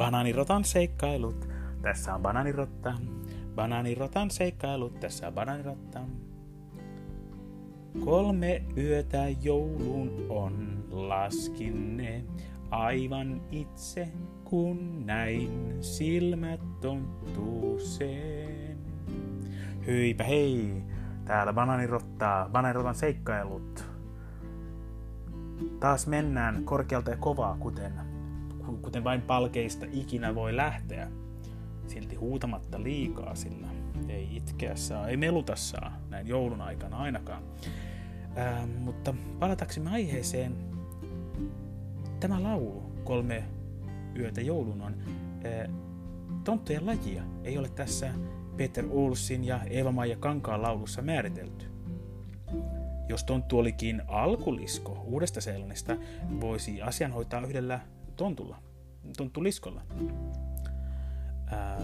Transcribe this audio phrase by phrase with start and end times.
[0.00, 1.48] Banaanirotan seikkailut,
[1.82, 2.94] tässä on banaanirotta.
[3.54, 6.00] Banaanirotan seikkailut, tässä on banaanirotta.
[8.04, 12.24] Kolme yötä joulun on laskinne
[12.70, 14.08] aivan itse,
[14.44, 18.78] kun näin silmät tonttuuseen.
[19.86, 20.82] Hyipä hei,
[21.24, 23.84] täällä banaanirottaa, banaanirotan seikkailut.
[25.80, 28.09] Taas mennään korkealta ja kovaa, kuten,
[28.78, 31.10] kuten vain palkeista ikinä voi lähteä.
[31.86, 33.68] Silti huutamatta liikaa, sillä
[34.08, 37.42] ei itkeä saa, ei meluta saa näin joulun aikana ainakaan.
[38.36, 40.56] Ää, mutta palataksemme aiheeseen,
[42.20, 43.44] tämä laulu, kolme
[44.18, 44.94] yötä joulun on,
[45.44, 45.68] ää,
[46.44, 48.12] tonttujen lajia ei ole tässä
[48.56, 51.66] Peter Ulsin ja Eeva-Maija Kankaan laulussa määritelty.
[53.08, 55.96] Jos tonttu olikin alkulisko uudesta Seelannista,
[56.40, 57.80] voisi asian hoitaa yhdellä
[58.16, 58.62] tontulla,
[59.16, 59.82] tonttuliskolla.
[61.46, 61.80] Ää,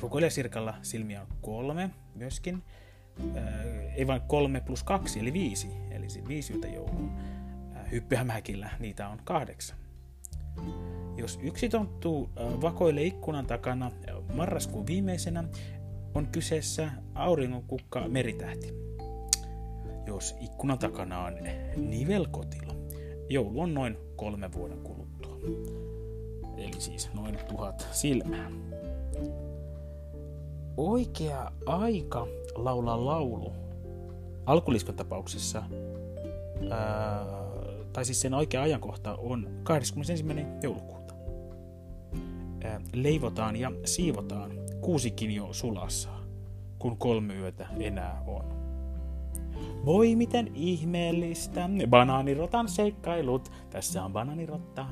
[0.00, 2.62] rukoilijasirkalla silmiä on kolme myöskin.
[3.36, 3.62] Ää,
[3.94, 5.68] ei vain kolme plus kaksi, eli viisi.
[5.90, 7.12] Eli viisi yötä jouluun.
[7.90, 9.78] Hyppyhämäkillä niitä on kahdeksan.
[11.16, 13.90] Jos yksi tonttu vakoilee ikkunan takana
[14.34, 15.44] marraskuun viimeisenä,
[16.14, 18.74] on kyseessä auringonkukka meritähti.
[20.06, 21.34] Jos ikkunan takana on
[21.76, 22.74] nivelkotila,
[23.28, 25.38] joulu on noin kolme vuoden kuluttua.
[26.56, 28.50] Eli siis noin tuhat silmää.
[30.76, 33.52] Oikea aika laulaa laulu
[34.46, 35.62] alkuliskon tapauksessa,
[36.70, 37.26] ää,
[37.92, 40.24] tai siis sen oikea ajankohta on 21.
[40.62, 41.14] joulukuuta.
[42.64, 44.50] Ää, leivotaan ja siivotaan
[44.80, 46.08] kuusikin jo sulassa,
[46.78, 48.63] kun kolme yötä enää on.
[49.84, 54.86] Voi miten ihmeellistä, banaanirotan seikkailut, tässä on banaanirotta.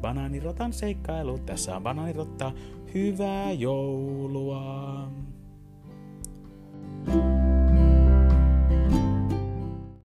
[0.00, 2.52] Banaanirotan seikkailut, tässä on banaanirotta,
[2.94, 5.10] hyvää joulua.